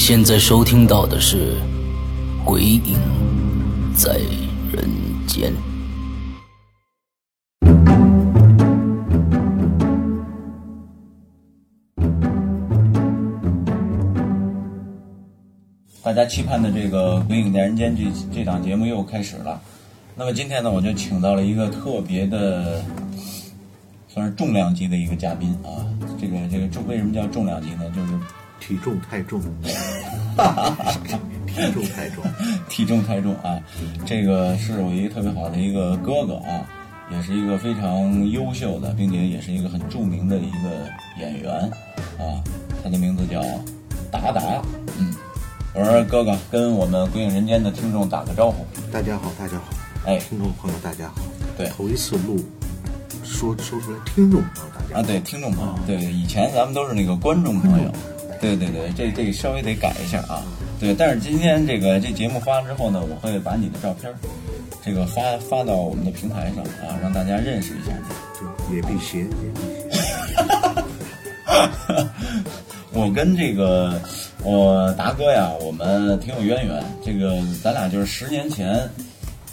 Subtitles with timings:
[0.00, 1.52] 现在收听到的是
[2.44, 2.96] 《鬼影
[3.94, 4.18] 在
[4.72, 4.88] 人
[5.26, 5.52] 间》。
[16.02, 19.60] 大家期盼的这个《鬼影在人间》这这档节目又开始了。
[20.16, 22.82] 那么今天呢，我就请到了一个特别的，
[24.08, 25.84] 算是重量级的一个嘉宾啊。
[26.18, 27.84] 这个这个重为什么叫重量级呢？
[27.94, 28.12] 就是
[28.60, 29.40] 体重太重，
[31.46, 32.22] 体重太重，
[32.68, 33.58] 体重太重啊。
[34.06, 36.68] 这个是我一个特别好的一个哥哥啊，
[37.10, 40.88] 也是一个非常优秀的，并且也是一个很著名的一个
[41.18, 41.52] 演员
[42.18, 42.38] 啊。
[42.84, 43.42] 他的名字叫
[44.10, 44.62] 达达，
[44.98, 45.14] 嗯。
[45.72, 48.66] 我说哥哥，跟我们《鬼影人间》的听众打个招呼。
[48.92, 49.64] 大家好，大家好，
[50.04, 51.22] 哎，听众朋友大家好，
[51.56, 52.44] 对头一次录，
[53.22, 57.92] 说说出来，听众朋友大家啊，对，听众朋友，对，以前咱们都是那个观众朋友，
[58.40, 60.42] 对对对，这这个稍微得改一下啊，
[60.80, 64.16] 对，但是今天这个这节目发了之后呢，我会把你的照片儿，
[64.82, 68.08] 这个发发到我们的平台上啊，让大家认识一下你。
[68.40, 69.60] 对也辟邪，也辟
[69.90, 69.98] 邪，
[72.92, 74.00] 我跟这个
[74.42, 78.88] 我达哥呀，我们挺有渊源，这个咱俩就是十年前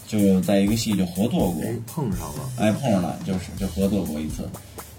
[0.07, 4.47] 就在一个戏就合作过，哎，碰上了，哎，碰上了，就是就合作过一次。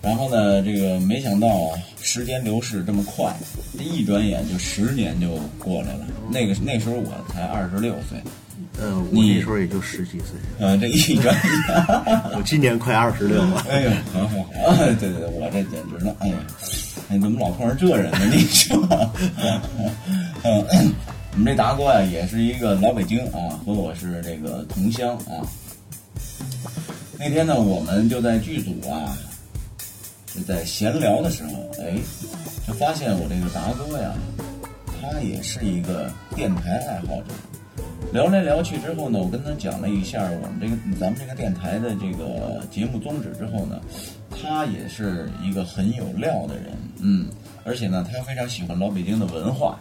[0.01, 3.35] 然后呢，这个没想到啊，时间流逝这么快，
[3.77, 6.07] 这一转眼就十年就过来了。
[6.31, 8.19] 那个那时候我才二十六岁，
[8.81, 11.43] 呃，我你那时候也就十几岁，呃，这一转眼，
[12.37, 16.35] 我今年快二十六了， 哎呦，好好好，哎，对对对，我这简直了，哎呀，
[17.09, 18.19] 哎，怎么老碰上这人呢？
[18.31, 18.77] 你说，
[20.45, 20.93] 嗯，
[21.33, 25.43] 我们这达哥呀，也是一个老北京啊，和我是这个同乡啊。
[27.19, 29.17] 那天呢，我们就在剧组啊，
[30.41, 31.97] 在闲聊的时候，哎，
[32.67, 34.15] 就发现我这个达哥呀，
[34.87, 37.35] 他也是一个电台爱好者。
[38.13, 43.79] 聊来聊去之后呢，我跟他讲了一下我们这个咱们这个电台的这个节目宗旨之后呢，
[44.31, 46.67] 他也是一个很有料的人，
[47.01, 47.29] 嗯，
[47.65, 49.79] 而且呢，他非常喜欢老北京的文化。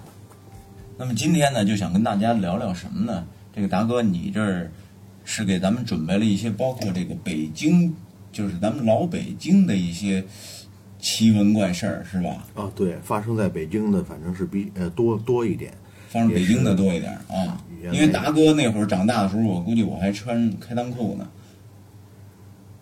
[0.97, 3.25] 那么今天呢，就想跟大家聊聊什么呢？
[3.55, 4.69] 这个达哥，你这儿
[5.23, 7.95] 是给咱们准备了一些包括这个北京，
[8.37, 10.23] 就是咱们老北京的一些
[10.99, 12.45] 奇闻怪事儿，是吧？
[12.53, 15.73] 啊，对，发生在北京的反正是比呃多多一点，
[16.07, 21.27] 发生北京的多一点啊，因为达哥那会儿长大的时候，我估计我还穿开裆裤呢。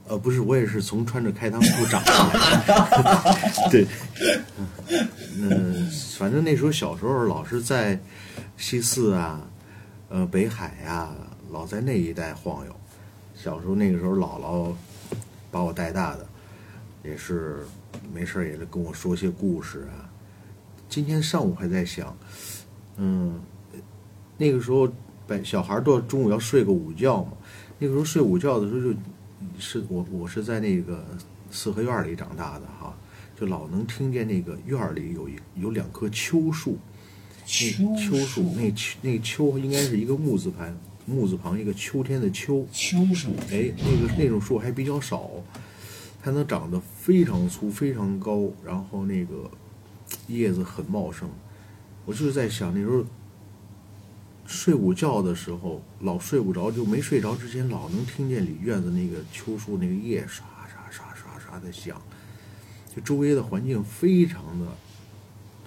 [0.09, 2.27] 呃，不是，我也是从穿着开裆裤长大
[2.67, 3.87] 的， 对，
[5.39, 5.89] 嗯，
[6.19, 7.97] 反正那时候小时候老是在
[8.57, 9.41] 西四啊，
[10.09, 11.09] 呃，北海呀、
[11.49, 12.75] 老在那一带晃悠。
[13.33, 14.73] 小时候那个时候，姥姥
[15.55, 16.27] 把我带大的，
[17.01, 17.65] 也是
[18.13, 20.03] 没事也是跟我说些故事啊。
[20.89, 22.13] 今天上午还在想，
[22.97, 23.39] 嗯，
[24.37, 24.85] 那个时候
[25.25, 27.31] 本小孩儿都中午要睡个午觉嘛，
[27.79, 28.99] 那个时候睡午觉的时候就。
[29.59, 31.05] 是我我是在那个
[31.51, 32.93] 四合院里长大的哈，
[33.39, 36.77] 就老能听见那个院里有一有两棵秋树，
[37.45, 40.67] 那秋树那秋那秋应该是一个木字旁
[41.05, 45.29] 木字旁一个秋天的秋，秋树，哎，那个那种树还比较少，
[46.23, 49.49] 它能长得非常粗非常高，然后那个
[50.27, 51.29] 叶子很茂盛。
[52.05, 53.03] 我就是在想那时候
[54.45, 62.01] 睡午觉的时候，老睡不着，就没睡着之前，老能听见里院子那个秋树那个叶沙沙沙沙沙的响，
[62.95, 64.67] 就周围的环境非常的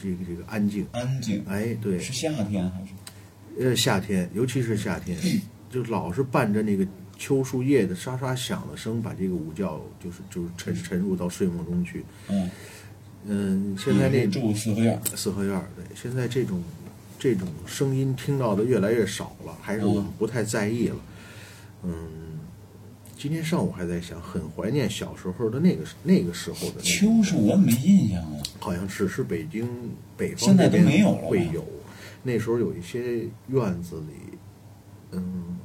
[0.00, 0.86] 这个这个安静。
[0.92, 1.44] 安静。
[1.48, 2.92] 哎，对，是夏天还是？
[3.58, 5.18] 呃，夏天，尤其是夏天，
[5.70, 6.86] 就老是伴着那个
[7.18, 9.64] 秋树叶的沙沙响的声，把这个午觉
[10.02, 12.04] 就是就是沉沉入到睡梦中去。
[12.28, 12.50] 嗯，
[13.26, 16.62] 嗯，现在那住四合院，四合院儿，对，现在这种
[17.18, 20.96] 这种声音听到的越来越少了，还是我们不太在意了。
[21.82, 21.92] 嗯，
[23.16, 28.40] 今天上午还在想，很怀念小时候的那个那个时候的那个秋树我没印象了。
[28.60, 29.68] 好像是是北京
[30.16, 31.64] 北方现在都没有了会有，
[32.22, 34.38] 那时候有一些院子里，
[35.12, 35.56] 嗯，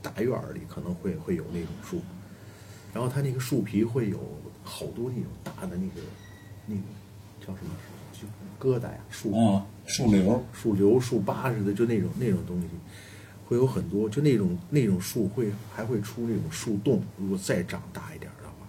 [0.00, 2.00] 大院儿里可能会会有那种树，
[2.94, 4.18] 然后它那个树皮会有
[4.62, 6.00] 好多那种大的那个
[6.66, 6.82] 那个
[7.40, 7.70] 叫什么
[8.12, 8.26] 就
[8.58, 12.68] 疙瘩呀树啊，树瘤，树瘤、树疤似的，就那种那种东西，
[13.46, 17.02] 会有很多，就那种那种树会还会出那种树洞。
[17.18, 18.66] 如果再长大一点的话，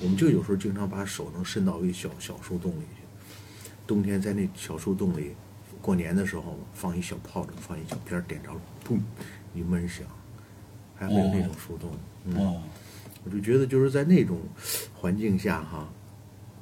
[0.00, 3.02] 我们就有时候经常把手能伸到一小小树洞里去。
[3.86, 5.34] 冬天在那小树洞里，
[5.82, 9.00] 过年的时候放一小炮仗，放一小片儿，点着了，砰，
[9.52, 10.06] 一闷响，
[10.94, 11.90] 还会有那种树洞。
[12.24, 12.62] 嗯，哦，
[13.24, 14.38] 我就觉得就是在那种
[14.94, 15.88] 环境下哈，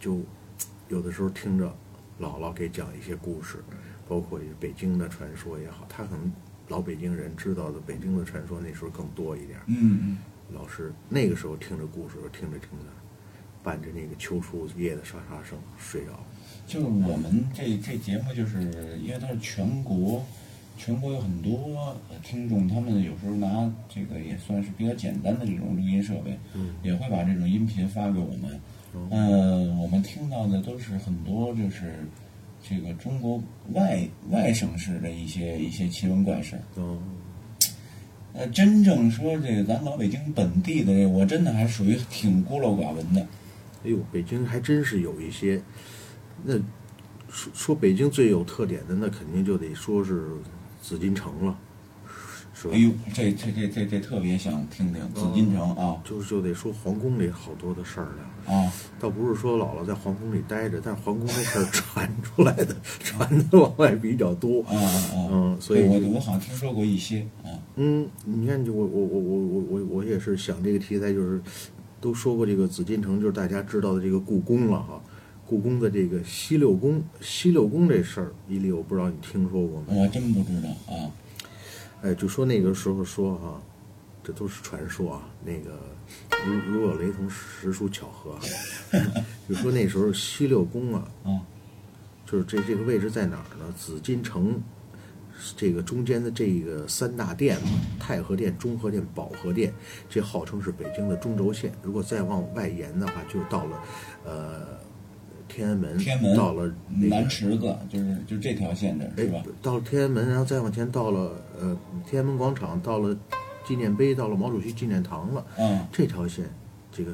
[0.00, 0.22] 就
[0.88, 1.67] 有的时候听着
[2.19, 3.62] 姥姥给讲一些故事，
[4.08, 6.32] 包括北京的传说也好，他可能
[6.69, 9.64] 老北京人知道的北京的传说那时候更多一点儿。
[9.66, 10.19] 嗯嗯，
[10.55, 12.87] 老师那个时候听着故事，听着听着，
[13.62, 16.12] 伴着那个秋树叶的沙沙声睡着。
[16.66, 18.62] 就是我们这这节目，就是
[19.04, 20.24] 因为它是全国，
[20.78, 28.60] 全国有很多呃听众，他们有时候拿这个也算是比较简单的这种录音设备，嗯也会把这种音频发给我们。
[29.10, 32.04] 嗯、我们听到的都是很多就是
[32.68, 33.40] 这个中国
[33.72, 36.56] 外外省市的一些一些奇闻怪事。
[36.74, 36.98] 哦，
[38.32, 43.26] 呃，真正说这个咱老北京本地的这，我真的还属于挺孤陋寡闻的。
[43.84, 45.62] 哎呦，北京还真是有一些，
[46.44, 46.54] 那
[47.30, 50.28] 说说北京最有特点的，那肯定就得说是
[50.82, 51.56] 紫禁城了，
[52.52, 52.74] 是吧？
[52.74, 58.26] 哎呦，这这这这这特别想听听紫禁城啊就就得说皇宫里好多的事儿了。
[58.46, 58.72] 啊！
[58.98, 64.62] 倒不是说姥姥在皇宫里待着，但是皇宫这事儿传出来的，传的往外比较多。
[64.62, 65.14] 啊啊！
[65.30, 67.52] 嗯所以我我好像听说过一些啊。
[67.76, 71.40] 嗯，你看，就我我我我我我我也是想这个题材，就是
[72.00, 75.00] 都说过这个紫禁城，就是大家知道的这个故宫了哈。
[75.47, 80.00] 故宫的这个西六宫，西六宫这事儿，伊利，我不知道你听说过没？
[80.00, 81.11] 我真不知道啊。
[82.02, 83.61] 哎，就说那个时候说哈、
[84.23, 85.29] 这都是传说啊。
[85.44, 85.76] 那个
[86.47, 88.41] 如如有雷同，实属巧合啊。
[89.49, 91.41] 就说那时候西六宫啊，啊
[92.25, 93.75] 就是这这个位置在哪儿呢？
[93.76, 94.62] 紫禁城
[95.56, 99.72] 这个中间的这个三大殿嘛，太和殿、中和殿、保和殿，
[100.08, 101.72] 这号称是北京的中轴线。
[101.82, 103.82] 如果再往外延的话，就到了
[104.25, 104.66] 呃
[105.48, 111.76] 天安门，天安门到了那个南池子就是就这条线这儿哎是吧？，到了天安门，然后再往前到了呃
[112.08, 113.16] 天安门广场，到了
[113.64, 115.44] 纪念碑，到了毛主席纪念堂了。
[115.58, 116.44] 嗯这条线，
[116.92, 117.12] 这个，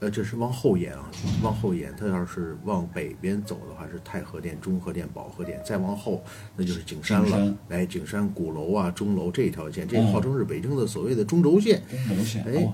[0.00, 1.10] 呃，这是往后延啊，
[1.42, 1.92] 往后延。
[1.98, 6.22] 它要是往北边走的话，是太和殿、中和殿、保和殿，再往后
[6.56, 7.58] 那就是景山了景山。
[7.68, 11.82] 哎，景山鼓楼啊、钟楼这一条线，这号称是北京的所谓的中轴线。
[12.06, 12.72] 中轴线哎哦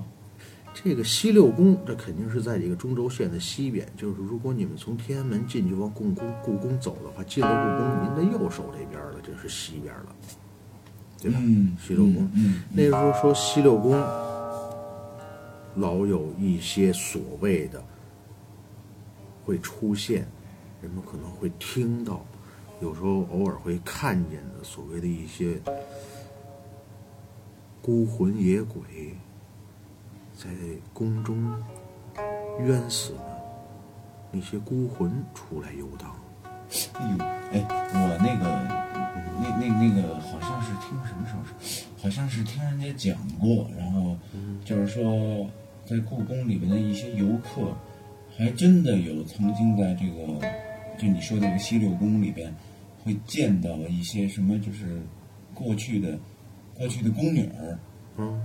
[0.83, 3.87] 这个西六宫，这肯定是在这个中轴线的西边。
[3.95, 10.15] 就是如果你们从天安门进去往故宫故宫走的话，进了故宫，您的右手这边了，就是西边了，
[11.21, 11.37] 对吧？
[11.41, 12.29] 嗯西六宫。
[12.35, 13.93] 嗯那时候说西六宫
[15.75, 17.83] 老有一些所谓的
[19.43, 20.25] 会出现，
[20.81, 22.25] 人们可能会听到，
[22.81, 25.59] 有时候偶尔会看见的所谓的一些
[27.81, 28.81] 孤魂野鬼，
[30.35, 30.49] 在
[30.93, 31.53] 宫中
[32.61, 33.41] 冤死的
[34.31, 36.15] 那些孤魂出来游荡。
[36.93, 37.17] 哎呦，
[37.51, 38.45] 哎，我那个，
[39.39, 44.17] 那那那个好像是听什么时候是，好像是听人家讲过，然后
[44.65, 45.47] 就是说，
[45.85, 47.71] 在故宫里边的一些游客，
[48.35, 50.47] 还真的有曾经在这个，
[50.97, 52.53] 就你说的这个西六宫里边，
[53.03, 54.99] 会见到一些什么，就是
[55.53, 56.17] 过去的
[56.75, 57.77] 过去的宫女儿，
[58.17, 58.41] 嗯，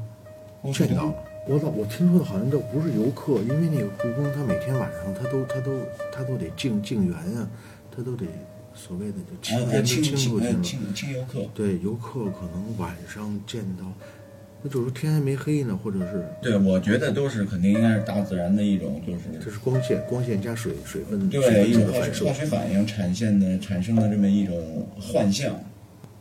[0.73, 1.15] 见到了。
[1.49, 5.73] 我倒我听说的好像这不是游客，因为那个故宫，他每天晚上他都他都
[6.13, 7.51] 他都得敬敬园啊，
[7.91, 8.27] 他都得
[8.75, 10.93] 所谓的就啊清清清哎都清出去了。
[10.93, 13.91] 清清游客，对，游客可能晚上见到，
[14.63, 25.59] 那就是天还没黑呢，或者是对，我觉得都是肯定应该是大自然的一种，就是这是光线，光线加水水分水对一分子的反射种化学化，学反应产现的产生的这么一种幻象。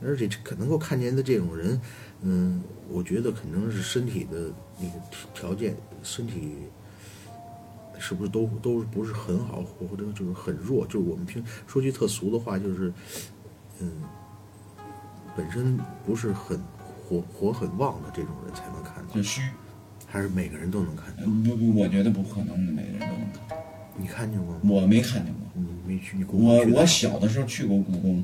[0.01, 1.81] 而且可能够看见的这种人，
[2.21, 4.93] 嗯，我觉得可能是身体的那个
[5.33, 6.53] 条件，身体
[7.97, 10.85] 是不是都都不是很好，或或者就是很弱？
[10.85, 12.93] 就是我们平说句特俗的话，就是
[13.81, 13.91] 嗯，
[15.35, 16.57] 本身不是很
[17.09, 19.41] 火火很旺的这种人才能看到很，虚，
[20.05, 21.25] 还是每个人都能看见？
[21.25, 23.57] 不不，我觉得不可能每个人都能看。
[23.97, 24.61] 你看见过吗？
[24.63, 25.49] 我没看见过。
[25.55, 28.23] 你没去，你故宫我我小的时候去过故宫，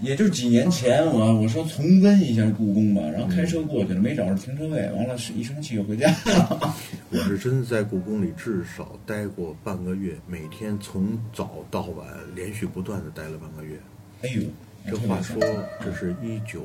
[0.00, 6.74] 也就是几年前，我我说重温一下故宫吧，然后开车过去了，没找着停车位，完了一生气就回家了。
[7.12, 13.78] 我是真的在故宫里至少待过半个月，每天从早到晚连续不断的待了半个月。
[14.22, 14.42] 哎呦，
[14.90, 15.38] 这话说，
[15.80, 16.64] 这是一九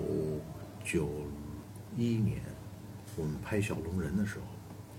[0.84, 1.08] 九
[2.06, 2.40] 一年
[3.16, 4.46] 我们拍《小龙人》的时候。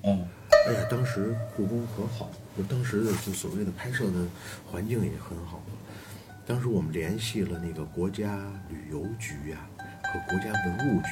[0.03, 0.27] 嗯，
[0.67, 4.27] 哎呀，当时故宫可好，就当时的就所谓的拍摄的
[4.71, 5.63] 环境也很好。
[6.47, 8.39] 当时我们联系了那个国家
[8.69, 9.59] 旅游局呀、
[10.03, 11.11] 和国家文物局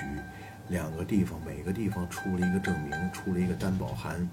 [0.69, 4.29] 两个地方，每个地方出了一个证明，出了一个担保函，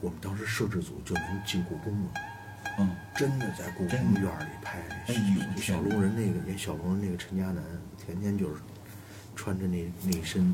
[0.00, 2.10] 我们当时摄制组就能进故宫了。
[2.80, 4.78] 嗯，真的在故宫院里拍
[5.56, 7.62] 小龙人那个演小龙人那个陈嘉楠，
[7.96, 8.60] 天天就是
[9.38, 10.52] 穿着那那身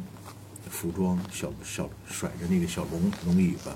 [0.68, 3.74] 服装，小小甩着那个小龙龙尾巴，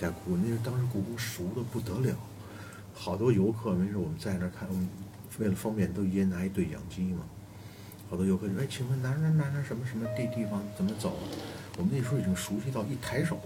[0.00, 2.16] 在故宫那是当时故宫熟的不得了，
[2.94, 4.66] 好多游客没事我们在那看，
[5.38, 7.20] 为了方便都一人拿一对讲机嘛，
[8.08, 11.18] 好多游客说哎，请问哪哪哪哪什么什么地地方怎么走？
[11.76, 13.38] 我们那时候已经熟悉到一抬手，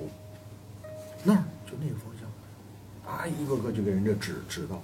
[1.25, 4.81] 那儿就那个方向，啊，一个个就给人家指指到，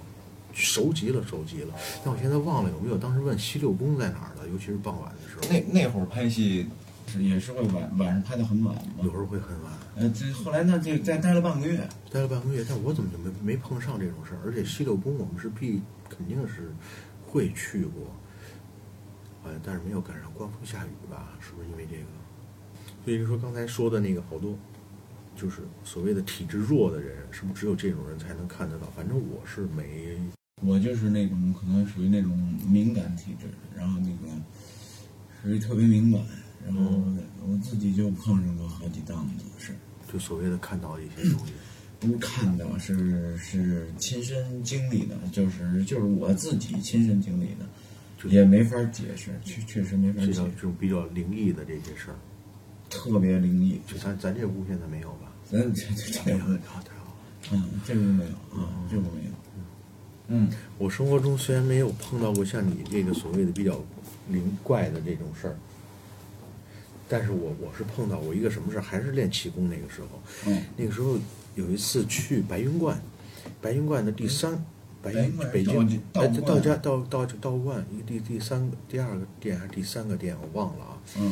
[0.55, 1.73] 熟极了，熟极了。
[2.03, 6.67] 但我现在忘了有没有当时问西六宫在哪儿了，尤其是傍晚的时候，那那会儿拍戏
[7.07, 9.03] 是也是会晚晚上拍的很晚嘛。
[9.03, 9.73] 有时候会很晚。
[9.97, 11.87] 呃，这后来呢，这再待了半个月。
[12.11, 14.39] 待了半个月，但我怎么就没没碰上这种事儿？
[14.45, 16.71] 而且西六宫我们是必肯定是
[17.27, 18.07] 会去过，
[19.43, 21.33] 好像但是没有赶上刮风下雨吧？
[21.41, 22.03] 是不是因为这个？
[23.03, 24.57] 所以说刚才说的那个好多，
[25.35, 28.87] 就是所谓的体质弱的人，是不是只有这种人才能看得到？
[28.95, 30.17] 反正我是没，
[30.61, 32.31] 我就是那种可能属于那种
[32.67, 34.33] 敏感体质，然后那个
[35.41, 36.21] 属于特别敏感，
[36.65, 36.81] 然后
[37.47, 39.75] 我自己就碰上过好几档子事儿。
[40.11, 41.53] 就所谓的看到一些东西。
[41.97, 52.17] 不是看到，是是亲身经历的，就是就是我自己亲身经历的，也没法解释，确确实没法解释这种比较灵异的这些事儿，
[52.89, 53.79] 特别灵异。
[53.87, 55.31] 就咱咱这屋现在没有吧？
[55.49, 57.13] 咱这这这个，没有啊，太好了。
[57.53, 58.31] 嗯，这屋没有
[58.61, 59.31] 啊，这屋没有。
[60.27, 63.79] 嗯，我生活中虽然没有碰到过像你这个所谓的比较
[64.29, 65.55] 灵怪的这种事儿，
[67.07, 70.07] 但是我我是碰到过一个什么事儿，还是练气功那个时候。
[70.47, 71.17] 嗯那个时候
[71.53, 72.99] 有一次去白云观，
[73.61, 74.65] 白云观的第三，
[75.01, 80.97] 白云白云北京道呃道家道道道观一个第第三个第二个店还是第三个店我忘了啊。
[81.17, 81.31] 嗯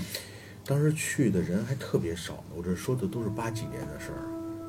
[0.65, 4.23] 当时去的人还特别少，我这说的都是八几年的事儿，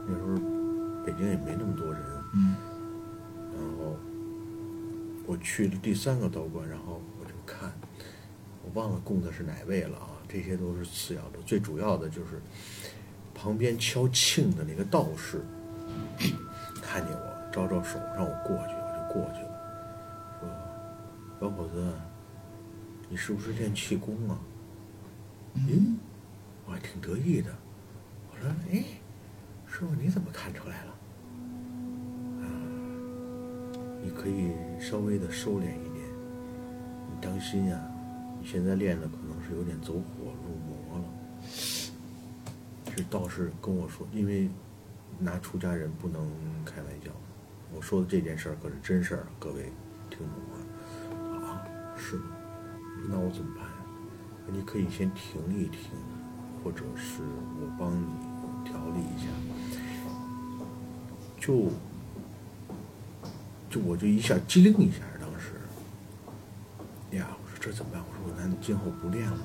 [0.09, 2.03] 那时候北京也没那么多人。
[2.35, 2.57] 嗯
[3.55, 3.97] 然后
[5.27, 7.73] 我去了第三个道观，然后我就看，
[8.63, 12.41] 我忘了供的是哪位了啊，这些都是次要的，最主要的就是
[13.35, 15.43] 旁边敲磬的那个道士
[16.83, 19.51] 看见我，招招手让我过去，我就过去了，
[20.41, 20.49] 说
[21.41, 21.93] ：“小伙子，
[23.09, 24.39] 你是不是练气功啊？”
[25.57, 25.99] 嗯，
[26.67, 27.51] 我还挺得意的，
[28.31, 28.85] 我说：“哎，
[29.67, 30.94] 师傅你怎么看出来了？”
[34.25, 36.03] 可以稍微的收敛一点，
[37.11, 37.79] 你当心呀、
[38.41, 41.05] 你现在练的可能是有点走火入魔了。
[42.97, 44.49] 这道士跟我说，因为
[45.19, 46.27] 拿出家人不能
[46.65, 47.11] 开玩笑，
[47.77, 49.71] 我说的这件事儿可是真事儿，各位
[50.09, 51.47] 听懂吗？
[51.47, 51.61] 啊，
[51.95, 52.25] 是吗？
[53.07, 53.77] 那我怎么办呀？
[54.51, 55.91] 你可以先停一停，
[56.65, 57.21] 或者是
[57.61, 58.07] 我帮你
[58.65, 59.27] 调理一下，
[61.39, 61.69] 就
[63.75, 68.01] 就我就一下机灵一下，当时，呀，我说这怎么办？
[68.01, 69.39] 我说我难道今后不练了？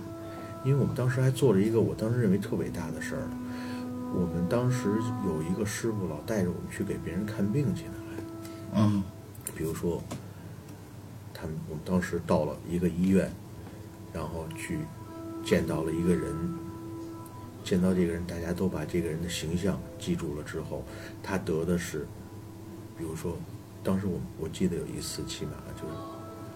[0.63, 3.27] 因为我们当时还做了一个我当时认为特伟大的事儿，
[4.13, 4.87] 我们当时
[5.25, 7.93] 有一个师傅老带着我们去给别人看病去呢，
[8.75, 9.03] 嗯
[9.55, 9.99] 比如说，
[11.33, 13.31] 他们我们当时到了一个医院，
[14.13, 14.77] 然后去
[15.43, 16.35] 见到了一个人，
[17.63, 20.83] 见到这个人，大家都把这个人的形象记住了之后，
[21.23, 22.05] 他得的是，
[22.95, 23.35] 比如说，
[23.83, 25.93] 当时我我记得有一次骑马就是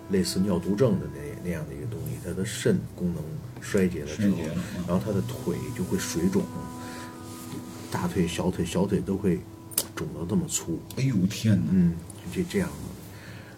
[0.09, 3.23] 类似尿毒症的那那样的一个东西，他的肾功能
[3.61, 4.37] 衰竭了之后
[4.87, 6.43] 然后他的腿就会水肿，
[7.89, 9.39] 大腿、小腿、小腿都会
[9.95, 11.63] 肿得这么粗，哎呦天哪！
[11.71, 12.69] 嗯，就这这样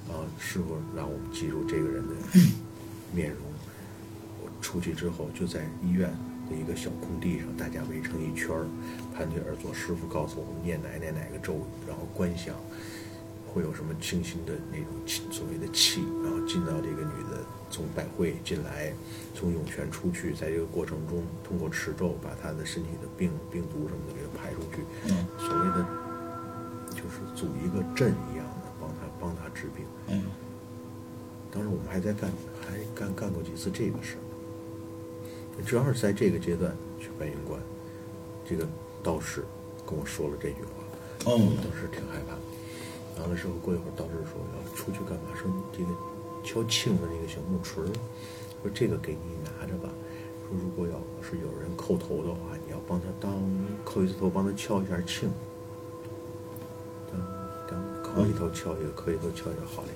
[0.07, 2.13] 的，啊，师傅让我们记住这个人的
[3.13, 3.39] 面容。
[4.43, 6.11] 我出去之后，就在医院
[6.49, 8.67] 的一个小空地上，大家围成一圈儿，
[9.15, 9.73] 盘腿而坐。
[9.73, 12.53] 师傅告诉我们念哪哪哪个咒语，然后观想
[13.55, 17.39] 会有什么清新的那种气所谓的气，然后进到这个女的
[17.71, 18.93] 从百会进来，
[19.33, 24.83] 从涌泉出去，在这个过程中通过持咒把她的身体的病病毒什么的给它排出去。
[25.07, 25.87] 嗯所谓的
[26.91, 29.85] 就是组一个阵一样的，帮她帮她治病。
[30.09, 30.23] 嗯
[31.49, 35.63] 当时我们还在干，还干干过几次这个事儿。
[35.63, 37.57] 正好是在这个阶段去白云观，
[38.45, 38.67] 这个
[39.01, 39.45] 道士
[39.87, 42.35] 跟我说了这句话，我当时挺害怕。
[43.19, 45.31] 完了之后，过一会儿道士说要出去干嘛？
[45.35, 45.91] 说你这个
[46.43, 47.89] 敲磬的那个小木锤儿，
[48.61, 49.89] 说这个给你拿着吧。
[50.47, 53.33] 说如果要是有人叩头的话，你要帮他当
[53.85, 55.27] 叩一次头，帮他敲一下磬。
[57.11, 57.19] 当
[57.69, 59.89] 当磕一头敲一个，磕一头敲一个，好嘞。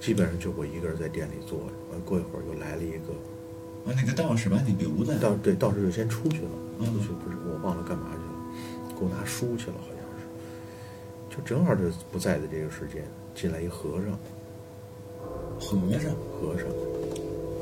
[0.00, 3.12] 基本上就我一个人在店里坐着，完过一会儿又来了一个
[3.86, 9.95] 啊，那个道士把你留在道对道士就先出去了，嗯出去不是我忘了干嘛去了，给我拿书去了，好像是。
[11.36, 14.12] 就正好这不在的这个时间，进来一和尚，
[15.58, 16.12] 和尚。
[16.40, 16.66] 和尚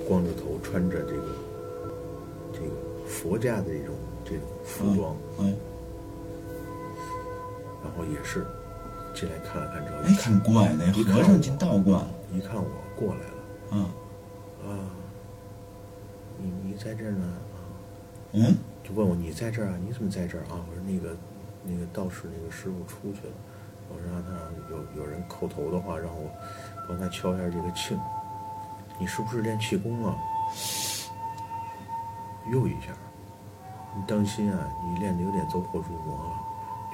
[0.06, 1.22] 光着头，穿着这个
[2.52, 2.66] 这个
[3.06, 5.56] 佛家的一种这种服装，嗯，
[7.82, 8.44] 然后也是
[9.14, 12.04] 进来看了看之后，哎，挺怪的，和尚进道观。
[12.32, 13.88] 一看我过来了啊，
[14.66, 14.90] 啊，
[16.36, 17.56] 你你在这儿呢啊，
[18.32, 19.78] 嗯，就问我你在这儿啊？
[19.86, 20.66] 你怎么在这儿啊？
[20.68, 21.16] 我说那个
[21.64, 23.32] 那个道士那个师傅出去了，
[23.88, 24.30] 我说让他
[24.70, 26.30] 有有人叩头的话，让我
[26.88, 27.98] 帮他敲一下这个磬。
[28.98, 30.16] 你是不是练气功啊？
[32.52, 32.92] 又一下，
[33.96, 36.30] 你当心啊，你练的有点走火入魔了。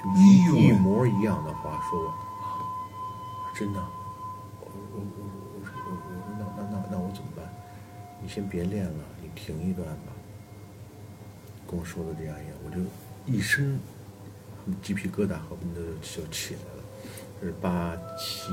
[0.03, 2.15] 就一、模一样的话说我，啊
[3.55, 3.81] 真的，
[4.61, 5.03] 我我我
[5.59, 7.45] 我说我我说那那那那我怎么办？
[8.23, 10.13] 你先别练了，你停一段吧。
[11.69, 12.81] 跟我说的这样一样，我就
[13.27, 13.79] 一身
[14.83, 16.80] 鸡皮疙瘩恨不得就起来了。
[17.47, 18.51] 是八七，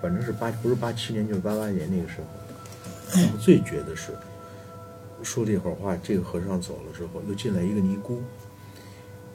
[0.00, 2.26] 反正是八不是八七年就是八八年那个时候。
[3.32, 4.12] 我最绝的是，
[5.22, 8.22] 说这会儿话，这个和尚走了之后，又进来一个尼姑。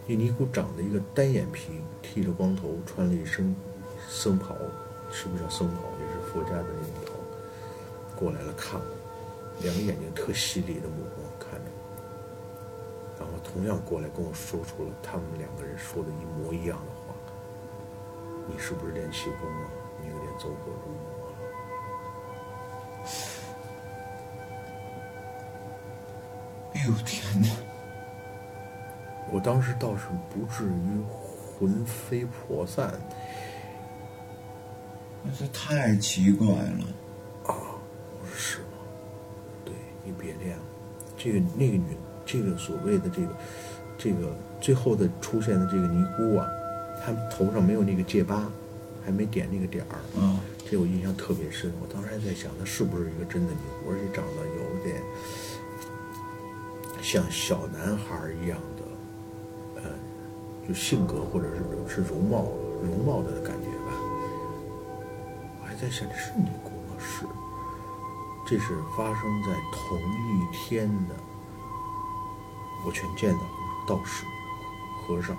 [0.07, 3.55] 这尼姑长得一个单眼皮，剃着光头，穿了一身
[4.07, 4.55] 僧袍，
[5.11, 5.81] 是不是叫僧袍？
[5.99, 7.13] 也是佛家的那种袍。
[8.15, 8.85] 过来了看我，
[9.61, 11.71] 两个眼睛特犀利的目光看着，
[13.19, 17.14] 然后同样过来跟我说出了他们两个人说的一模一样的话
[18.47, 19.69] ：“你是不是练气功啊？
[20.01, 21.35] 你有点走火入魔了。”
[26.75, 27.47] 哎呦天哪！
[29.31, 32.93] 我当时倒是不至于魂飞魄散，
[35.37, 36.85] 这太奇怪了。
[37.43, 38.77] 我说是吗？
[39.65, 40.63] 对你别练了，
[41.17, 43.35] 这个那个女，这个所谓的这个
[43.97, 44.31] 这个
[44.61, 46.47] 最后的出现的这个尼姑啊，
[47.05, 48.49] 她头上没有那个戒疤，
[49.05, 51.71] 还没点那个点儿，啊，这我印象特别深。
[51.79, 55.03] 我当时还在想，他是不是一个真的尼姑，而且长得有点
[57.03, 59.89] 像小男孩儿一样的，呃，
[60.67, 62.47] 就性格或者是是容貌
[62.81, 63.93] 容貌的感觉吧。
[65.61, 66.97] 我还在想，这是尼姑吗？
[66.97, 67.27] 是。
[68.47, 71.15] 这是发生在同一天的，
[72.85, 73.49] 我全见到了，
[73.87, 74.23] 道士、
[75.01, 75.35] 和尚、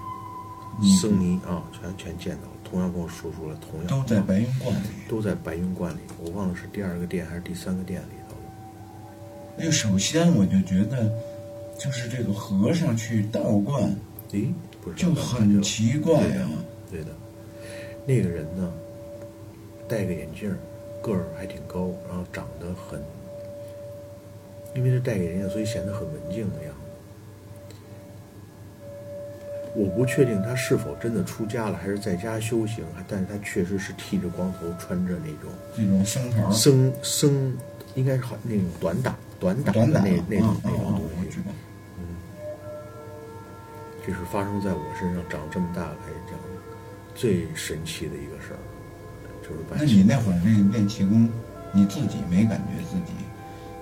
[0.82, 2.56] 僧尼啊，全全见到了。
[2.64, 4.86] 同样跟我说出了同样都在白云观里。
[5.08, 8.42] 都在白云观里，我忘了是第二个店还是第三个店里头了。
[9.56, 11.10] 那个，首先我就觉得，
[11.78, 13.94] 就是这个和尚去道观
[14.32, 16.50] 咦，不是就很奇怪啊。
[16.90, 17.12] 对的，
[18.04, 18.72] 那个人呢，
[19.88, 20.54] 戴个眼镜，
[21.00, 23.00] 个儿还挺高，然后长得很，
[24.74, 26.74] 因为是戴个眼镜，所以显得很文静的样
[29.76, 37.54] 我不确定他是否真的出家了，还是在家修行，但是他确实是剃着光头，穿着那种那种僧袍，僧僧，
[37.94, 41.38] 应该是好那种短打短打的那那种那种东西我知。
[41.40, 41.52] 道。
[44.06, 46.38] 这是发生在我身上长这么大来讲
[47.14, 48.62] 最神奇的一个事儿，
[49.42, 51.28] 就是把那你那会儿那练气功，
[51.72, 53.12] 你自己没感觉自己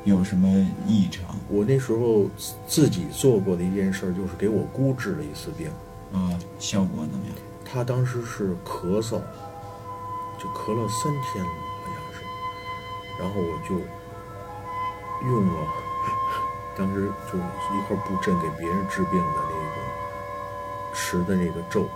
[0.04, 0.48] 有什么
[0.86, 5.70] 异常我那时候自自己做过的一件事儿，就是给我姑治了一次病。
[6.12, 6.30] 啊？
[6.58, 7.34] 效果怎么样？
[7.64, 9.20] 她当时是咳嗽，
[10.38, 11.50] 就咳了三天了，
[11.82, 12.22] 好像是。
[13.18, 13.74] 然后我就
[15.26, 15.68] 用了，
[16.78, 21.88] 当时就一块布阵给别人治病的那个持的那个咒，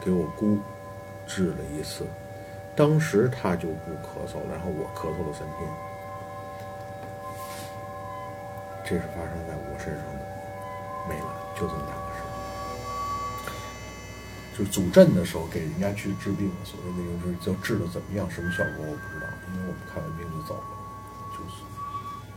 [0.00, 0.58] 给我姑
[1.26, 2.06] 治了一次。
[2.76, 5.85] 当时她就不咳嗽，然后我咳嗽了三天。
[8.86, 10.22] 这是发生在我身上的，
[11.10, 11.26] 没了，
[11.58, 12.30] 就这么两个事儿。
[14.56, 20.64] 就组阵的时候给人家去治病，所谓那种就是叫治的怎么样，什么效果我不知道，因为我们看完病就走了，
[21.34, 21.66] 就是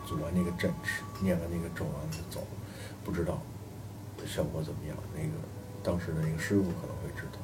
[0.09, 0.73] 组完那个阵
[1.21, 2.57] 念完那个咒完了就走了，
[3.05, 3.39] 不知道
[4.25, 4.97] 效果怎么样。
[5.13, 5.37] 那个
[5.83, 7.37] 当时的那个师傅可能会知道。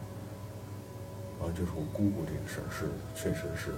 [1.37, 3.71] 然后就是我姑姑这个事儿是确实是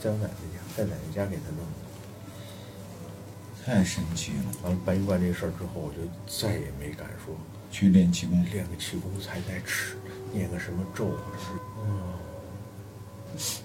[0.00, 1.85] 在我奶奶家，在奶奶家给她弄的。
[3.66, 4.44] 太神奇了！
[4.62, 7.34] 完了搬运完这事儿之后，我就再也没敢说
[7.68, 9.96] 去练气功，练个气功才在吃，
[10.32, 11.10] 念个什么咒，
[11.84, 11.98] 嗯，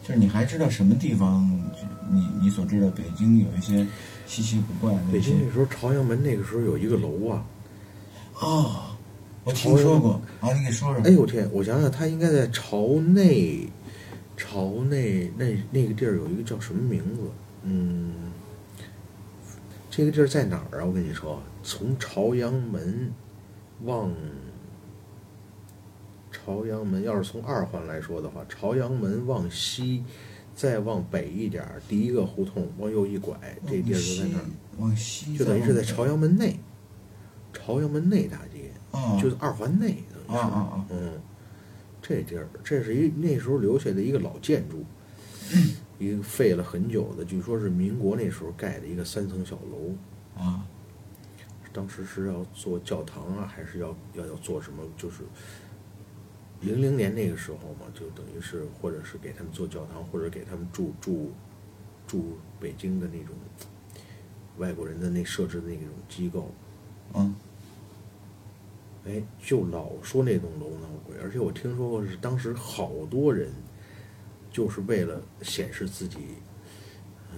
[0.01, 1.47] 就是你还知道什么地方？
[2.09, 3.85] 你你所知道北京有一些
[4.25, 7.45] 稀奇古怪的北京那时候朝阳门那个时候有一个楼啊，
[8.39, 8.97] 啊，
[9.43, 11.03] 我听说过啊，你给说说。
[11.03, 13.69] 哎呦天，我想想，它应该在朝内，
[14.35, 17.21] 朝内那那个地儿有一个叫什么名字？
[17.63, 18.13] 嗯，
[19.91, 20.85] 这个地儿在哪儿啊？
[20.85, 23.11] 我跟你说，从朝阳门
[23.83, 24.09] 往
[26.31, 30.05] 朝阳门，要是从二环来说的话，朝阳门往西，
[30.55, 34.45] 再往北一点儿，第一个胡同往右一拐，这地儿就在那儿，
[34.77, 36.57] 往西，就等于是在朝阳门内，
[37.51, 38.71] 朝阳门内大街。
[38.91, 40.45] 啊，就是二环内，等于是，
[40.89, 41.21] 嗯，
[42.01, 44.83] 这地儿，这是一那时候留下的一个老建筑，
[46.01, 49.93] 一个废了很久的，据说是民国那时候盖的一个三层小楼，
[50.43, 50.65] 啊，
[51.71, 54.83] 当时是要做教堂啊，还是要要要做什么？
[54.97, 55.21] 就是
[56.61, 61.29] 零零年那个时候嘛，就等于是或者是给他们做教堂，或者给他们住住
[62.07, 63.35] 住北京的那种
[64.57, 66.49] 外国人的那设置的那种机构，
[67.13, 67.35] 嗯，
[69.05, 73.51] 哎，就老说那栋楼闹鬼，而且我听说过是当时好多人，
[74.51, 76.17] 就是为了显示自己，
[77.31, 77.37] 嗯，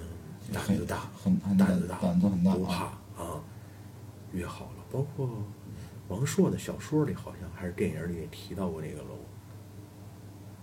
[0.52, 2.86] 胆子大，很很胆子大，胆子很大不怕
[3.18, 3.42] 啊，
[4.32, 4.84] 约好了。
[4.92, 5.30] 包括
[6.08, 9.18] 王朔的小说里，好像还是电影里也提到过那个楼，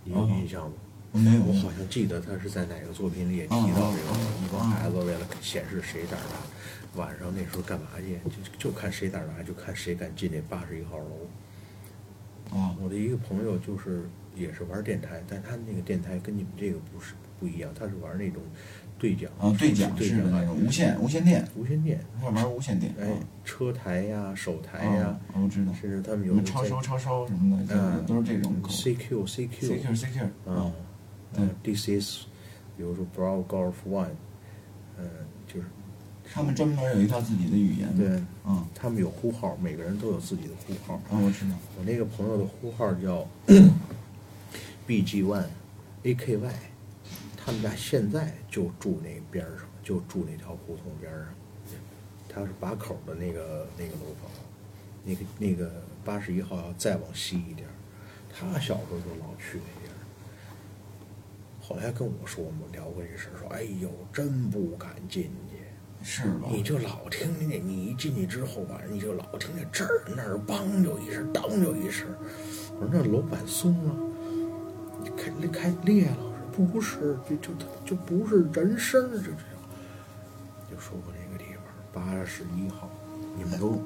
[0.03, 0.75] 你有哦印象吗？
[1.13, 8.17] 没有，我好像记得他是在哪个作品里也提到这个，一帮孩子为了显示谁胆儿大，晚上那时候干嘛去？
[8.29, 12.57] 就就看谁胆儿大，就看谁敢进那八十一号楼。
[12.57, 18.41] 啊，我的一个朋友就是也是玩电台，但他那个电台跟你们这个不是不一样，他是玩那种
[18.99, 23.07] 对讲啊，对讲对讲式的那种无线无线电，无线电，他玩无线电，哎，
[23.43, 29.49] 车台呀、手台呀啊，，我知道，甚至他们有超收超收什么的，就是嗯都是这种 CQ CQ
[29.81, 30.71] CQ CQ 啊啊，，
[31.37, 32.25] 嗯，This is，
[32.77, 34.09] 比如说 Bravo Golf One，
[34.97, 35.05] 嗯，
[35.47, 35.65] 就是
[36.33, 38.07] 他们专门有一套自己的语言，对，
[38.45, 40.93] 嗯，他们有呼号，每个人都有自己的呼号。
[41.09, 43.27] 啊，我知道，我那个朋友的呼号叫
[44.91, 45.45] BG One
[46.03, 46.51] AKY，
[47.37, 51.27] 他们家现在就住那边儿上，就住那条胡同边上。
[52.27, 54.29] 他是把口的那个那个楼房，
[55.05, 55.71] 那个那个
[56.03, 57.71] 八十一号要再往西一点儿，
[58.35, 59.95] 他小时候就老去那地儿。
[61.61, 65.61] 后来跟我说，我们聊过这事儿，说：“哎呦，真不敢进去。”
[66.03, 66.49] 是吧？
[66.51, 72.05] 你就老听见你一进去之后吧，你就老听见这儿那儿梆就一声，当就一声。
[72.73, 73.95] 我说那楼板松了，
[75.11, 76.17] 开开裂了。
[76.51, 77.49] 不是，就就
[77.85, 79.37] 就不是人声儿，这样
[80.69, 82.89] 就说过这个地方八十一号，
[83.37, 83.81] 你们都。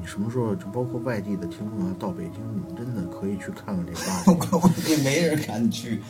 [0.00, 4.12] 你什么时候就包括外地的听众啊，到北京，你们真的可以去看看这八
[4.48, 4.58] 号。
[4.62, 6.00] 我也没人敢去，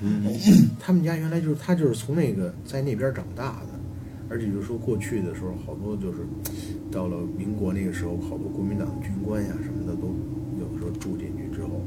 [0.00, 0.24] 嗯，
[0.80, 3.78] 他们家原来就是他就是从那个在那边长大的，
[4.30, 6.20] 而且就是说过去的时候，好多就是
[6.90, 10.14] 到了民国那个时候，好多国民党军官呀什么的都
[10.58, 11.82] 有的时候住进去之后，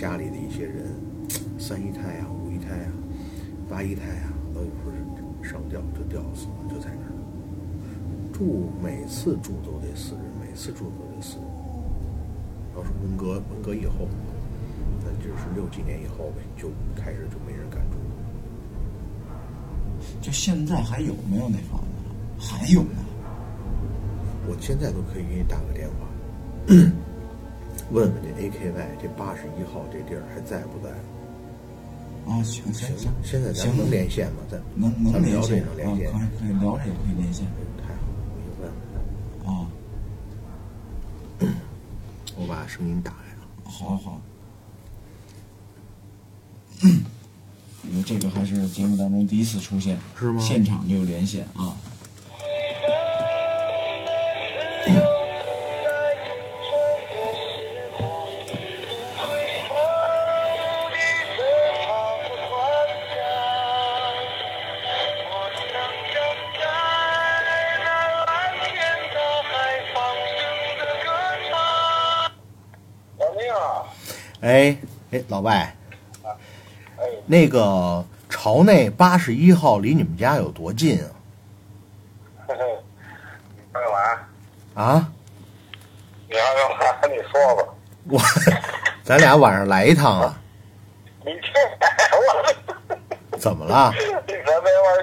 [0.00, 0.86] 家里的一些人，
[1.60, 2.92] 三姨太啊、五姨太啊、
[3.68, 4.90] 八姨太啊，都有时候
[5.42, 7.12] 是上吊就吊死了，就在那儿
[8.32, 11.44] 住，每次住都得死人，每次住都得死人。
[12.74, 14.08] 要是文革文革以后，
[15.04, 17.98] 那就是六几年以后呗，就开始就没人敢住。
[20.22, 21.86] 就现在还有没有那房子？
[22.42, 23.04] 还有呢，
[24.48, 26.08] 我现在都可以给你打个电话，
[27.90, 30.90] 问问这 AKY 这八十一号这地儿还在不在？
[32.26, 34.38] 啊，行行行，现在咱们能连线吗？
[34.48, 37.46] 咱能能连线啊，能连线，可以可以聊着也可以连线
[37.78, 38.70] 太好了，我就问
[41.40, 41.54] 问啊，
[42.36, 43.48] 我把声音打开了。
[43.64, 44.20] 好好。
[47.90, 51.74] 因为这个还是节目当中第一次出现，是吗现场就连线啊。
[74.42, 74.74] 哎
[75.10, 75.76] 哎，老外，
[76.24, 76.34] 哎，
[77.26, 81.10] 那个朝内八十一号离你们家有多近啊？
[82.46, 82.64] 嘿嘿，
[83.54, 84.82] 你干嘛？
[84.82, 85.12] 啊，
[86.26, 87.06] 你要干嘛？
[87.08, 87.74] 你说吧。
[88.08, 88.18] 我
[89.04, 90.40] 咱俩晚上来一趟啊？
[91.22, 91.50] 你这
[92.16, 93.92] 我，怎么了？
[93.92, 93.94] 玩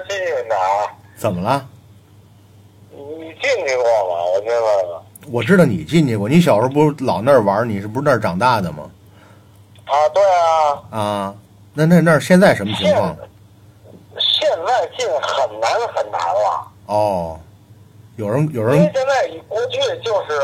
[0.08, 0.90] 新鲜的啊！
[1.16, 1.64] 怎么了？
[2.90, 4.24] 你进去过吗？
[4.34, 5.00] 我先问问。
[5.30, 8.90] 我知道你进去过，你小时候不是老那儿玩，你是不是那儿长大的吗？
[9.88, 11.34] 啊，对啊，啊，
[11.74, 13.16] 那那那现在什么情现况？
[14.18, 17.38] 现在进很难很难了，哦，
[18.16, 20.38] 有人有人因为现在过去就是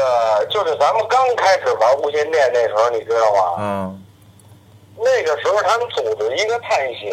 [0.50, 3.57] 就是咱们刚开始玩无线电那时候，你知道吗？
[3.59, 4.00] 嗯
[4.96, 7.11] 那个时候他们组织一个探险，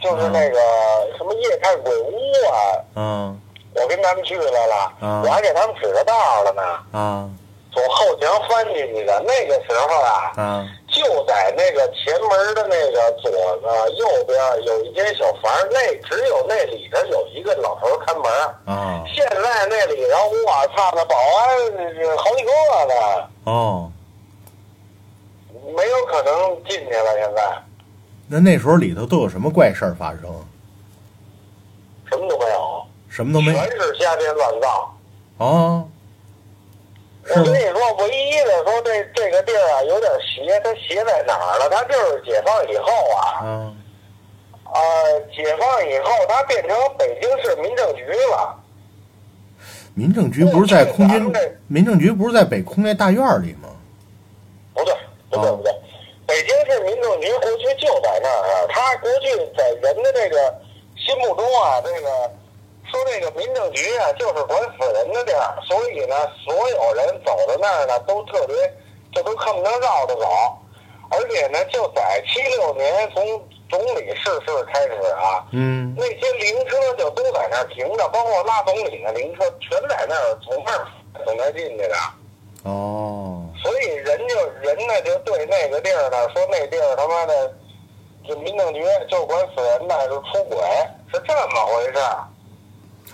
[0.00, 0.58] 就是那个
[1.16, 2.12] 什么夜探鬼屋
[2.52, 2.56] 啊，
[2.96, 3.40] 嗯
[3.74, 7.28] 我跟他们去来了，嗯我还给他们指着道了呢，啊。
[7.72, 9.20] 从后墙翻进去的。
[9.26, 13.30] 那个时候啊，啊就在那个前门的那个左
[13.68, 18.32] 呃右边有一间小房，那只有那里头有一个老头看门。
[18.64, 22.50] 啊现在那里头，我操，那保安好几个
[22.88, 23.92] 呢，哦，
[25.76, 27.14] 没有可能进去了。
[27.16, 27.62] 现在
[28.26, 30.22] 那那时候里头都有什么怪事儿发生？
[32.10, 34.94] 什么都没有，什么都没全是瞎编乱造。
[35.38, 35.88] 哦，
[37.26, 41.70] 我跟你说，唯一的说这这个地儿啊有点邪，它邪在哪儿了？
[41.70, 43.74] 它就是解放以后啊，啊
[44.74, 48.60] 呃，解放以后它变成北京市民政局了。
[49.94, 51.32] 民政局不是在空军？
[51.66, 53.70] 民政局不是在北空那大院里吗？
[54.74, 54.94] 不对，
[55.30, 55.72] 不对，哦不对，
[56.26, 58.66] 北京市民政局过去就在那儿啊。
[58.68, 60.54] 它过去在人的这个
[60.96, 62.30] 心目中啊，这个
[62.94, 68.54] 说这个民政局啊，就是管死人的地儿，所以呢，所有人走到那儿呢，都特别，
[69.12, 70.28] 就都恨不得绕着走。
[71.10, 73.24] 而且呢，就在七六年从
[73.68, 80.86] 总理逝世开始啊，嗯那些灵车就都在那儿停着，包括拉总理的灵车全在那儿从那儿
[81.24, 81.96] 从那儿进去的。
[82.62, 87.52] 哦所以人就人呢就对那个地儿呢说那地儿他妈的，
[88.28, 90.58] 这民政局就管死人的就出轨，
[91.12, 92.24] 是这么回事儿。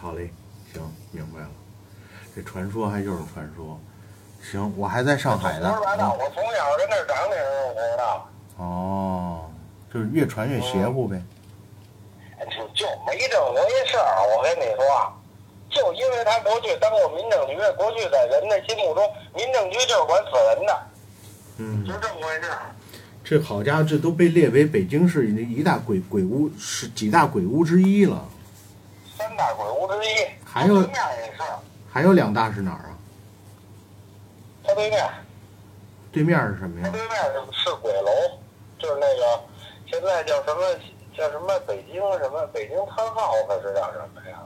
[0.00, 0.30] 好嘞，
[0.72, 0.80] 行，
[1.12, 1.48] 明白了。
[2.34, 3.78] 这传说还就是传说。
[4.42, 5.68] 行，我还在上海呢。
[5.68, 9.50] 胡说八道，嗯我从小跟那儿长那时候我不知道，哦，
[9.92, 11.22] 就是越传越邪乎呗。
[12.48, 14.24] 就就没这么回事儿。
[14.34, 15.12] 我跟你说，
[15.68, 19.04] 就因为他过去当过民政局，过去在人的心目中，
[19.36, 20.82] 民政局就是管死人的，
[21.58, 22.74] 嗯就，这么回事儿。
[23.22, 28.26] 这好家伙，这都被列为北京市一大鬼鬼屋是几大鬼屋之一了。
[29.30, 31.42] 三大鬼屋之一，还有他对面也是，
[31.88, 32.98] 还有两大是哪儿啊？
[34.64, 35.08] 他对面。
[36.10, 36.86] 对面是什么呀？
[36.86, 38.10] 它对面是是鬼楼，
[38.76, 39.40] 就是那个
[39.86, 40.62] 现在叫什么
[41.16, 44.42] 叫什么北京什么北京摊号还是叫什么呀？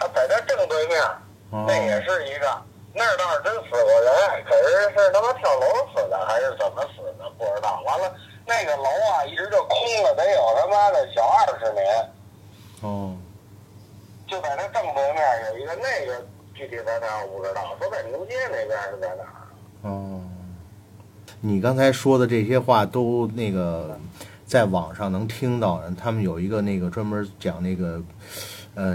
[0.00, 1.02] 它在这正对面，
[1.50, 2.62] 哦那也是一个，
[2.94, 7.82] 那儿倒是真死过人，可是是他妈跳楼死的还是怎么死的不知道。
[7.84, 8.14] 完了，
[8.46, 12.10] 那个楼啊一直就空了，得有他妈的小二十年，
[12.80, 13.14] 哦，
[14.32, 19.44] 就在那正对面有一个，那个具体在哪儿我不知道，说在牛街那边是在哪儿？
[19.82, 20.22] 哦，
[21.42, 23.94] 你刚才说的这些话都那个，
[24.46, 28.00] 在网上能听到，他们有一个那个专门讲那个，
[28.74, 28.94] 呃，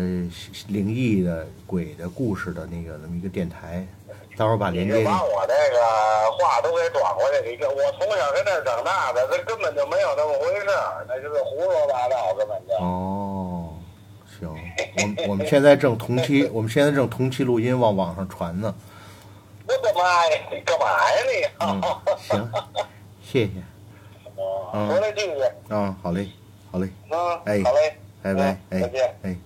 [0.70, 3.86] 灵异的鬼的故事的那个那么一个电台，
[4.36, 12.74] 到时候把连接给你就把我这个话都给转过去，我从小在那儿长大的，这根本就没有那么回事儿，那就是胡说八道，根本就。
[12.84, 13.27] 哦，
[14.40, 14.50] 行，
[14.98, 18.74] 我们我们现在正同期，我们现在正同期录音往网上传呢。
[19.68, 20.38] 我的妈呀！
[20.52, 21.34] 你干嘛呀你？
[21.60, 21.82] 嗯，
[22.18, 22.52] 行，
[23.22, 23.52] 谢谢。
[24.74, 25.74] 嗯回来继续。
[25.74, 26.30] 啊，好嘞，
[26.72, 29.16] 好嘞，嗯，哎好嘞，拜拜，哎嗯再见。
[29.24, 29.38] 哎。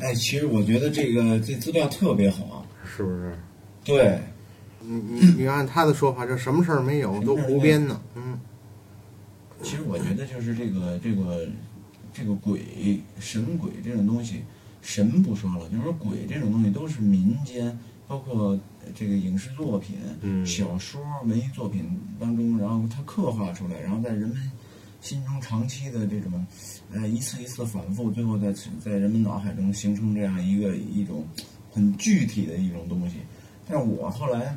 [0.00, 3.38] 哎，其实我觉得这个这资料特别好，是不是？
[3.84, 4.18] 对，
[4.80, 8.00] 你你你按他的说法，这什么事儿没有，都胡编呢。
[8.14, 8.38] 嗯
[9.64, 11.48] 其实我觉得就是这个这个
[12.12, 14.42] 这个鬼神鬼这种东西，
[14.82, 18.58] 神不说了，就是说鬼这种东西都是民间，包括
[18.94, 21.84] 这个影视作品、嗯小说、文艺作品
[22.20, 24.52] 当中，然后它刻画出来，然后在人们
[25.00, 26.46] 心中长期的这种，
[26.92, 31.26] 呃，一次一次反复，最后在在人们脑海中形成这样一个一种
[31.72, 33.16] 很具体的一种东西。
[33.66, 34.56] 但是我后来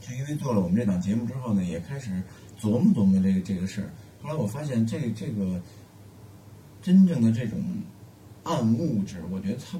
[0.00, 2.22] 就因为做了我们这档节目之后呢，也开始
[2.60, 3.90] 琢磨琢磨这个这个事儿。
[4.22, 5.60] 后来我发现这这个
[6.80, 7.58] 真正的这种
[8.42, 9.78] 暗物质，我觉得它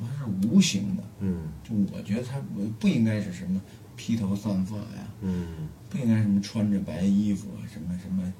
[0.00, 1.02] 它是无形的。
[1.20, 3.60] 嗯就我觉得它不不应该是什么
[3.96, 8.32] 披头散发呀，嗯不应该什么穿着白衣服啊，什么什么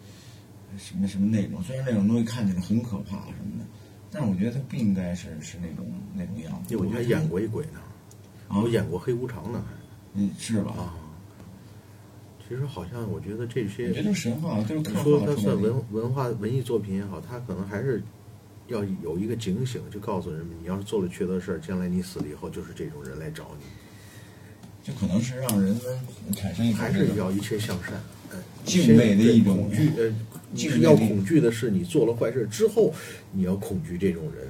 [0.79, 1.62] 什么什么那种。
[1.62, 3.64] 虽然那种东西看起来很可怕什么的，
[4.11, 6.77] 但是我觉得它不应该是是那种那种样子。
[6.77, 7.81] 我还演过一鬼呢，
[8.49, 9.75] 啊我演过黑无常呢，还
[10.14, 10.73] 嗯，是吧？
[10.73, 10.95] 啊。
[12.53, 15.59] 其实好像我觉得这些，这都是神话，都是你说它算。
[15.59, 18.03] 文文化文艺作品也好，它可能还是
[18.67, 25.81] 要有一个警醒，就告诉人们，你要是做了缺德事儿，将来你死了以后就是这种人来找你，就可能是让人们
[26.37, 27.95] 产生一种还是要一切向善。
[28.33, 28.37] 哎，
[28.67, 30.15] 敬畏的一种恐惧，呃，
[30.51, 32.93] 你是要恐惧的是你做了坏事之后，
[33.33, 34.47] 你要恐惧这种人。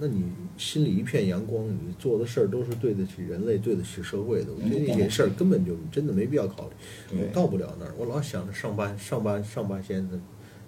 [0.00, 0.24] 那你
[0.56, 4.52] 心里一片阳光，你做的事儿都是对得起人类、对得起社会的。
[4.52, 7.20] 我觉得那些事儿根本就真的没必要考虑。
[7.20, 10.20] 我到不了那儿，我老想着上八上八上八仙的，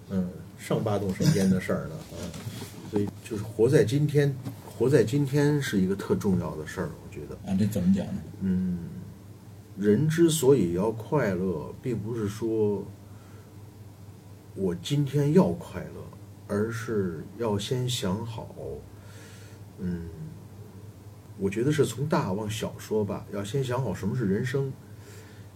[0.09, 2.19] 嗯，上八洞神仙的事儿呢啊。
[2.89, 7.35] 所以就是活在今天，活在今天是一个特重要的事儿，我觉得。
[7.49, 8.21] 啊，这怎么讲呢？
[8.41, 8.79] 嗯，
[9.77, 12.85] 人之所以要快乐，并不是说
[14.55, 16.03] 我今天要快乐，
[16.47, 18.53] 而是要先想好。
[19.79, 20.09] 嗯，
[21.37, 24.71] 我觉得是从大往小说吧，要先想好什么是人生。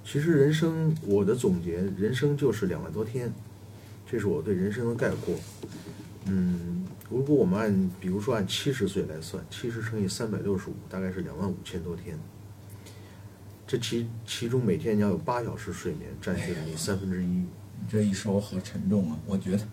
[0.04, 3.34] 其实人生，我的总结，人生就是两万多天，
[4.06, 5.36] 这是我对人生的概括。
[6.26, 12.18] 嗯，如果我们按，比如说按七十岁来算，七十乘以三百六十五，大概是两万五千多天。
[13.68, 17.28] 这其其中每天你要有八小时睡眠，占据了你三分之一。
[17.28, 17.48] 你
[17.90, 19.18] 这一说我好沉重啊！
[19.26, 19.68] 我觉得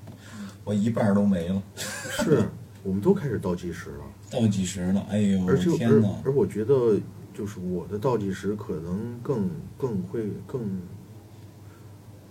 [0.64, 2.42] 我一半儿都没了，是，
[2.83, 4.05] 我们都开始倒计时了。
[4.31, 5.07] 倒计时了。
[5.09, 6.09] 哎呦，而且而天哪！
[6.25, 6.99] 而我觉得，
[7.33, 10.81] 就是我的倒计时可能更更会更，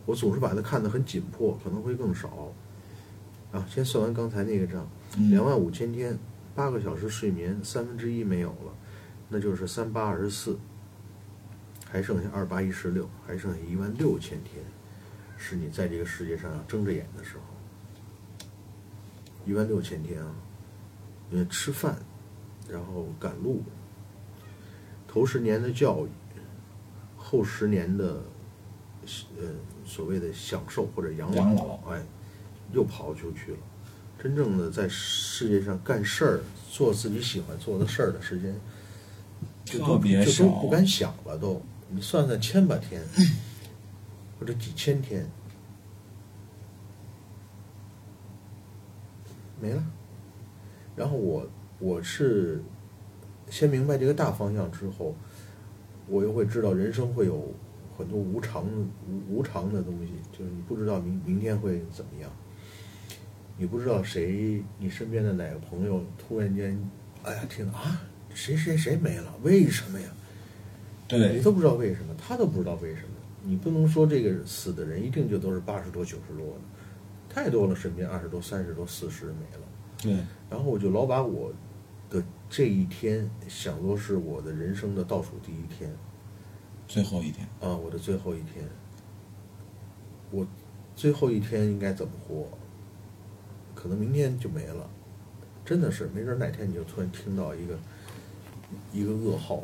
[0.06, 2.52] 我总是把它看得很紧迫，可能会更少。
[3.52, 4.88] 啊，先算完刚才那个账，
[5.18, 6.18] 嗯两万五千天，
[6.56, 8.74] 八个小时睡眠，三分之一没有了，
[9.30, 10.58] 那就是三八二十四，
[11.90, 14.64] 还剩下二八一十六，还剩下一万六千天，
[15.38, 17.44] 是你在这个世界上要睁着眼的时候。
[19.46, 20.32] 一万六千天啊，
[21.32, 21.98] 因为吃饭，
[22.70, 23.62] 然后赶路，
[25.08, 26.10] 头十年的教育，
[27.16, 28.22] 后十年的
[29.38, 29.48] 呃
[29.86, 32.04] 所谓的享受或者养老，哎，
[32.72, 33.58] 又跑出去了。
[34.22, 38.56] 真正的在世界上干事儿、做自己喜欢做的事儿的时间，
[39.66, 41.60] 就都特别少就都不敢想了都。
[41.90, 43.02] 你算算千把天，
[44.40, 45.28] 或者几千天，
[49.62, 49.84] 没了。
[50.96, 51.48] 然后我
[51.80, 52.62] 我是
[53.50, 55.16] 先明白这个大方向之后，
[56.08, 57.54] 我又会知道人生会有
[57.98, 58.66] 很多无常
[59.08, 62.30] 无无常的东西，就是你不知道明明天会怎么样，
[63.58, 66.78] 你不知道谁你身边的哪个朋友突然间，
[67.24, 68.02] 哎呀，听到啊
[68.34, 70.08] 谁谁谁没了，为什么呀？
[71.08, 73.10] 对你，都不知道为什么，他都不知道为什么。
[73.44, 76.62] 你不能说这个死的人一定就都是八十多、九十多的，
[77.34, 79.64] 太多了，身边二十多、三十多、四十没了。
[80.02, 80.14] 对，
[80.50, 81.54] 然后我就老把我
[82.10, 85.90] 的这一天想作是我的人生的倒数第一天
[86.88, 88.68] 最后一天，啊，我的最后一天。
[90.30, 90.46] 我
[90.96, 92.48] 最后一天应该怎么活？
[93.76, 94.90] 可能明天就没了，
[95.64, 97.78] 真的是没准哪天你就突然听到一个
[98.92, 99.64] 一个噩耗，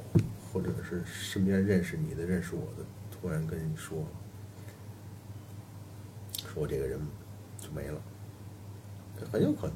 [0.51, 4.05] 或者是身边认识你的、认识我的，突然跟你说，
[6.45, 6.99] 说我这个人
[7.59, 8.01] 就没了，
[9.19, 9.75] 这很有可能。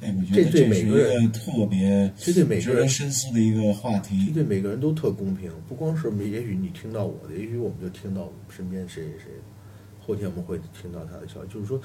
[0.00, 4.34] 哎，我觉这对得这是一每个人特别这对每个人值得深思的一个话题这。
[4.34, 9.42] 对每个人都特公平，不光是也许你听到我的，也许我们就听到身边谁谁谁的，
[10.00, 11.52] 后天我们会听到他的消息。
[11.52, 11.80] 就是说，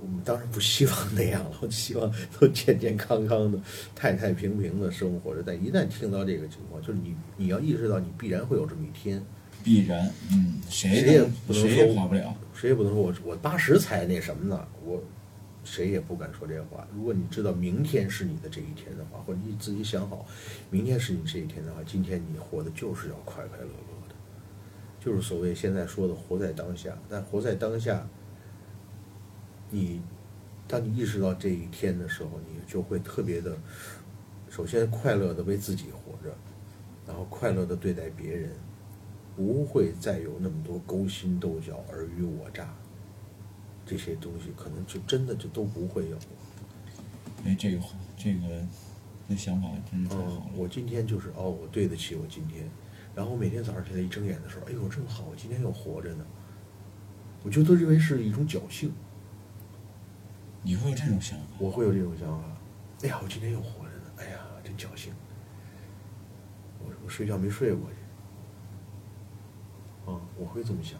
[0.00, 3.60] 我们当然不希望那样了，我希望都健健康康的、
[3.94, 5.42] 太太平平的生活着。
[5.44, 9.24] 但一旦听到这个情况，就是你你要意识到你必然会有这么一天，
[9.62, 12.34] 必然，嗯，谁谁也不能谁也说跑不了。
[12.54, 15.02] 谁也不能说我我八十才那什么呢，我
[15.64, 16.86] 谁也不敢说这话。
[16.94, 20.26] 如果你知道明天是你的这一天的话，或者你自己想好，
[20.70, 24.14] 明天是你这一天的话，今天你活的就是要快快乐乐的，
[24.98, 26.96] 就是所谓现在说的活在当下。
[27.08, 28.04] 但活在当下，
[29.70, 30.00] 你
[30.66, 33.56] 当你意识到这一天的时候，你就会特别的，
[34.48, 36.34] 首先快乐的为自己活着，
[37.06, 38.50] 然后快乐的对待别人。
[39.38, 42.74] 不会再有那么多勾心斗角、尔虞我诈
[43.86, 46.18] 这些东西，可能就真的就都不会有。
[47.44, 47.80] 哎，这个
[48.16, 48.66] 这个
[49.28, 50.42] 那想法真是太好嗯了，。
[50.56, 52.68] 我今天就是哦，我对得起我今天，
[53.14, 56.26] 然后每天早上起来一睁眼的时候，哎呦，真好，我今天又活着呢。
[57.44, 58.92] 我就都认为是一种侥幸，
[60.64, 61.46] 你会有这种想法？
[61.60, 62.44] 我会有这种想法。
[63.02, 65.14] 哎呀，我今天又活着呢，哎呀，真侥幸。
[66.80, 67.96] 我我睡觉没睡过去，
[70.08, 70.98] 啊，我会这么想。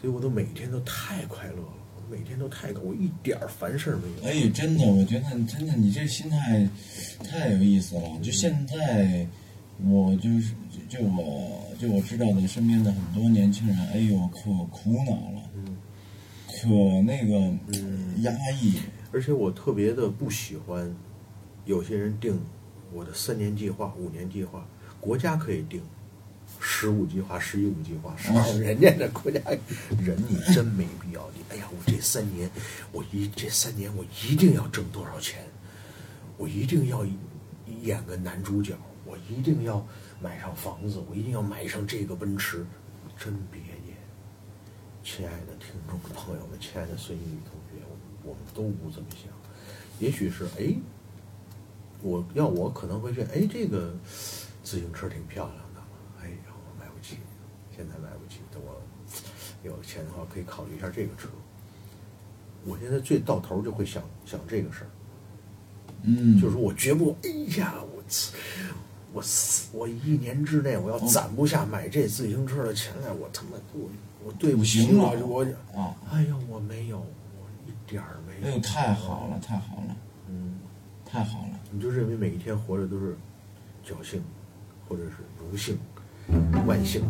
[0.00, 4.28] 所以我都每天都太快乐了，我每天都太高，我一点儿烦事儿没有。
[4.28, 6.68] 哎，真的，我觉得真的，你这心态
[7.22, 8.18] 太有意思了。
[8.22, 9.26] 就现在，
[9.84, 10.54] 我就是
[10.88, 15.50] 就就我就我知道的身边的很多年轻人，哎呦，可苦恼了，
[16.46, 16.68] 可
[17.02, 17.36] 那个
[17.74, 18.78] 嗯压抑，
[19.12, 20.90] 而且我特别的不喜欢
[21.66, 22.40] 有些人定
[22.92, 24.66] 我的三年计划、五年计划，
[24.98, 25.82] 国家可以定
[26.58, 28.44] 十五计划、十一五计划，是吧？
[28.58, 29.40] 人家的国家
[30.02, 31.30] 人你真没必要。
[31.34, 32.50] 你哎呀，我这三年，
[32.92, 35.44] 我一这三年我一定要挣多少钱，
[36.36, 37.06] 我一定要
[37.82, 39.84] 演个男主角，我一定要
[40.20, 42.66] 买上房子，我一定要买上这个奔驰，
[43.18, 43.94] 真别介。
[45.02, 47.82] 亲爱的听众朋友们，亲爱的孙一宇同学，
[48.22, 49.32] 我们都不这么想。
[49.98, 50.74] 也许是哎，
[52.02, 53.94] 我要我可能会觉得哎，这个
[54.62, 55.56] 自行车挺漂亮
[57.80, 58.78] 现在来不及，等我
[59.64, 61.30] 有了钱的话，可以考虑一下这个车。
[62.66, 64.90] 我现在最到头就会想想这个事儿，
[66.02, 68.36] 嗯，就是我绝不，哎呀，我操
[69.14, 73.88] 我死我一年之内我要攒不下买这自行车的钱来，我他妈我
[74.22, 75.42] 我对不起我我
[75.74, 78.46] 啊，哎呀，我没有，我一点儿没有。
[78.46, 79.96] 哎呦，太好了，太好了，
[80.28, 80.58] 嗯，
[81.06, 83.16] 太好了，你就认为每一天活着都是
[83.82, 84.22] 侥幸，
[84.86, 85.78] 或者是荣幸、
[86.66, 87.02] 万幸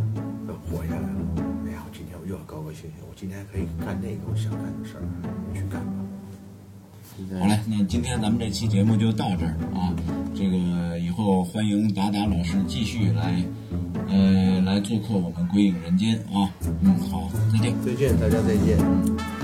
[0.47, 1.21] 的活下来了。
[1.67, 5.93] 哎呀，我今天我又要高高兴兴，我今天还可以干那个我想干的事儿，我去干吧。
[7.39, 9.93] 好嘞，那今天咱们这期节目就到这儿啊。
[10.35, 13.45] 这个以后欢迎达达老师继续来，
[14.09, 16.51] 呃，来做客我们《归影人间》啊。
[16.81, 17.75] 嗯，好，再见。
[17.85, 19.40] 再见，大家再见。